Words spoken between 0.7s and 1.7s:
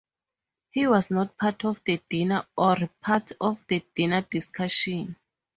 He was not part